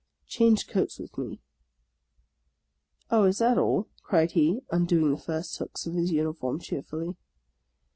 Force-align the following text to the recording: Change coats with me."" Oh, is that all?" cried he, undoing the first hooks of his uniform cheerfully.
Change 0.25 0.65
coats 0.67 0.97
with 0.97 1.15
me."" 1.15 1.43
Oh, 3.11 3.25
is 3.25 3.37
that 3.37 3.59
all?" 3.59 3.87
cried 4.03 4.31
he, 4.31 4.61
undoing 4.71 5.11
the 5.11 5.17
first 5.21 5.55
hooks 5.59 5.85
of 5.85 5.93
his 5.93 6.11
uniform 6.11 6.57
cheerfully. 6.59 7.17